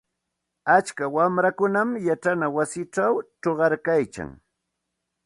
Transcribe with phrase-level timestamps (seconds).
[0.75, 4.29] Atska wamrakunam yachana wasichaw chuqayarkan.